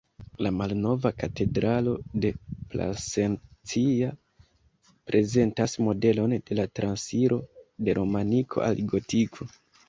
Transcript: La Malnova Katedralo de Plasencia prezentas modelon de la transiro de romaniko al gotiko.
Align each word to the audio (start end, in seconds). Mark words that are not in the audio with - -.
La 0.45 0.49
Malnova 0.59 1.09
Katedralo 1.23 1.91
de 2.23 2.31
Plasencia 2.71 4.07
prezentas 5.11 5.77
modelon 5.89 6.35
de 6.49 6.59
la 6.61 6.67
transiro 6.81 7.39
de 7.91 7.97
romaniko 8.01 8.65
al 8.71 8.83
gotiko. 8.95 9.49